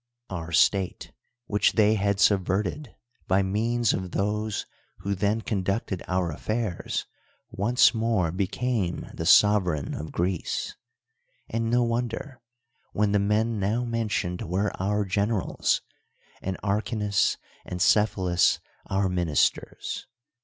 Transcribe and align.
Our 0.31 0.51
state, 0.51 1.11
which 1.45 1.73
they 1.73 1.93
had 1.93 2.19
subverted, 2.19 2.95
by 3.27 3.43
means 3.43 3.93
of 3.93 4.09
those 4.13 4.65
who 5.01 5.13
then 5.13 5.41
conducted 5.41 6.01
our 6.07 6.31
af 6.31 6.41
fairs, 6.41 7.05
once 7.51 7.93
more 7.93 8.31
became 8.31 9.11
the 9.13 9.27
sovereign 9.27 9.93
of 9.93 10.11
Greece; 10.11 10.75
and 11.47 11.69
no 11.69 11.83
wonder, 11.83 12.41
when 12.93 13.11
the 13.11 13.19
men 13.19 13.59
now 13.59 13.83
mentioned 13.85 14.41
were 14.41 14.71
our 14.81 15.05
generals, 15.05 15.83
and 16.41 16.57
Archinus 16.63 17.37
and 17.63 17.79
Cephalus 17.79 18.59
our 18.87 19.07
ministers. 19.07 20.07